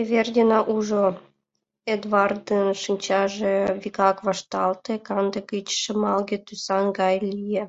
Эвердина 0.00 0.60
ужо: 0.74 1.06
Эдвардын 1.94 2.68
шинчаже 2.82 3.54
вигак 3.80 4.18
вашталте, 4.26 4.92
канде 5.06 5.40
гыч 5.50 5.68
шемалге 5.82 6.36
тӱсан 6.46 6.86
гай 6.98 7.16
лие. 7.30 7.64